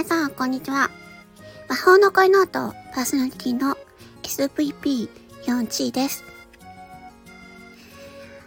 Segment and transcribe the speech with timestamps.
[0.00, 0.90] 皆さんこんにちは。
[1.68, 3.76] 魔法の恋ノートパーソナリティの
[4.22, 6.24] SVP4 チーです。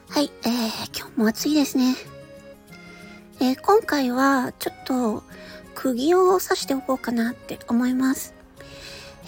[0.10, 1.96] はい、えー、今日も暑いですね。
[3.40, 5.24] えー、今回はちょっと
[5.76, 8.34] 釘を刺しておこうかなって思います。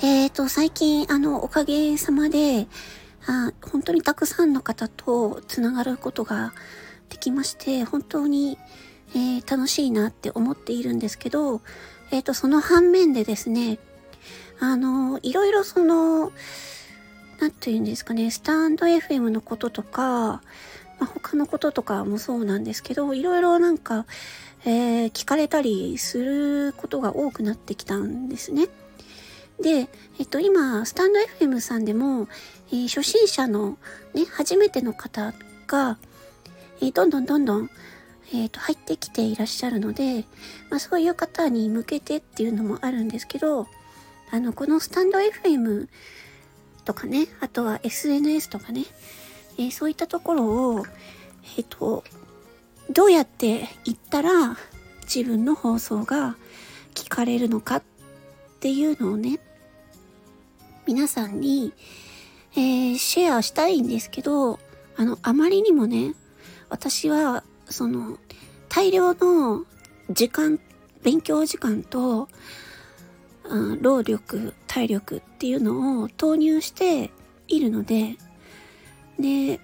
[0.01, 2.65] えーと、最近、あの、おかげさまで、
[3.27, 6.53] あ本当にたくさんの方とつながることが
[7.09, 8.57] できまして、本当に、
[9.13, 11.61] えー、楽しいなって思っているんですけど、
[12.15, 13.77] えっ、ー、と、その反面でですね、
[14.61, 16.31] あの、いろいろその、
[17.41, 20.41] なんて言うんですかね、スタンド FM のこととか、
[20.97, 24.05] まあ、他のこととかもそうなんですけど、いろいろなんか、
[24.63, 28.69] えー、聞かれたりすることが多くなってきたんですね。
[29.59, 32.29] で、えっと、今、スタンド FM さんでも、
[32.69, 33.77] えー、初心者の
[34.13, 35.33] ね、初めての方
[35.67, 35.97] が、
[36.79, 37.69] えー、どんどんどんどん、
[38.33, 40.25] えっ、と、入ってきていらっしゃるので、
[40.69, 43.67] まあ、そういう方に向けてっていうのもあるんですけど、
[44.31, 45.87] あの、このスタンド FM
[46.83, 48.85] とかね、あとは SNS とかね、
[49.57, 50.85] えー、そういったところを、
[51.57, 52.03] えっ、と、
[52.89, 54.57] どうやって行ったら
[55.03, 56.35] 自分の放送が
[56.93, 57.83] 聞かれるのかっ
[58.59, 59.39] ていうのをね、
[60.87, 61.73] 皆さんに、
[62.53, 64.59] えー、シェアしたいんですけど、
[64.97, 66.13] あの、あまりにもね、
[66.69, 68.17] 私は、その、
[68.69, 69.65] 大量の
[70.09, 70.59] 時間、
[71.03, 72.27] 勉強時間と、
[73.43, 77.11] うん、労力、体力っていうのを投入して
[77.47, 78.17] いるので、
[79.19, 79.59] で、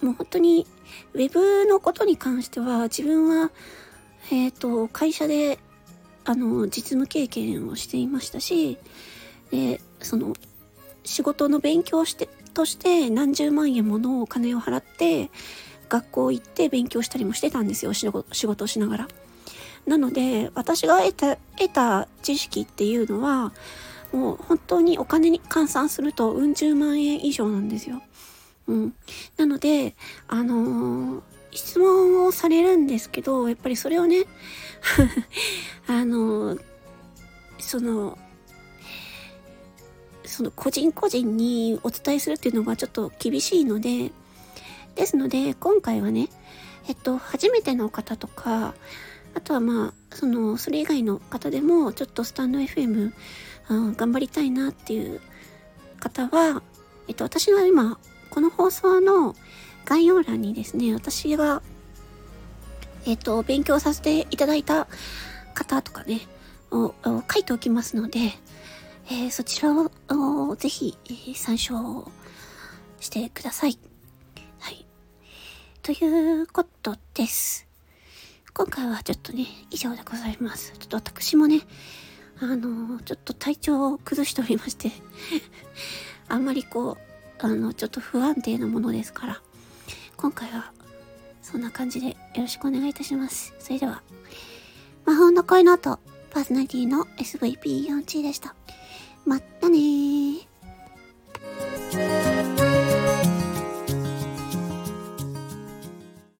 [0.00, 0.66] もう本当に、
[1.14, 3.50] ウェブのことに関しては、自分は、
[4.30, 5.58] えっ、ー、と、会社で、
[6.24, 8.78] あの、実務経験をしていましたし、
[9.50, 10.34] で、その、
[11.04, 15.30] 仕事の勉強して、として何十万円ものお金を払って、
[15.90, 18.06] 学校行って勉強したりもしてたんですよ、仕
[18.46, 19.08] 事をしながら。
[19.86, 23.52] なので、私が得た、得た知識っていうのは、
[24.12, 28.02] もう本当にお金に換算するとうん十万円以上なんですよ。
[28.68, 28.94] うん。
[29.36, 29.94] なので、
[30.28, 34.24] あのー、質問をされるんですけど、やっぱりそれをね、
[35.88, 36.60] あのー、
[37.58, 38.16] その、
[40.24, 44.12] その個人個人にお伝えするっていうのがちょっと厳しいので、
[44.94, 46.28] ですので、今回はね、
[46.88, 48.74] えっと、初めての方とか、
[49.34, 53.12] あとはまあ、その、それ以外の方でも、ちょっとスタンド FM、
[53.68, 55.20] うん、頑張りたいなっていう
[56.00, 56.62] 方は、
[57.08, 57.98] えっと、私は今、
[58.30, 59.34] この放送の
[59.84, 61.62] 概要欄にですね、私が、
[63.06, 64.88] えっと、勉強させていただいた
[65.54, 66.20] 方とかね、
[66.70, 68.20] を書いておきますので、
[69.06, 72.10] えー、そちらをぜひ、えー、参照
[73.00, 73.66] してくださ。
[73.66, 73.78] い。
[75.90, 77.66] ということです。
[78.54, 80.72] 今回はちょっとね、以上でございます。
[80.78, 81.62] ちょっと私もね、
[82.38, 84.92] あの、ちょっと体調を崩しておりまして
[86.30, 86.96] あんまりこ
[87.42, 89.42] う、あの、ちょっと不安定なものですから、
[90.16, 90.72] 今回は
[91.42, 93.52] そんな感じでよろしくお願いいたします。
[93.58, 94.04] それでは、
[95.04, 95.98] 魔法の声の後、
[96.30, 98.54] パーソナリティの SVP4 チでした。
[99.26, 99.59] また。